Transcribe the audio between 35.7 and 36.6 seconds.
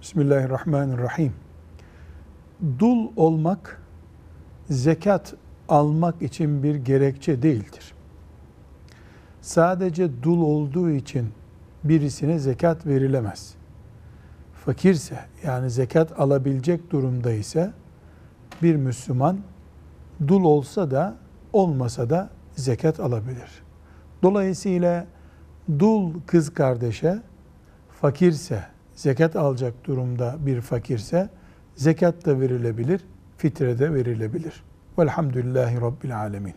Rabbil Alemin.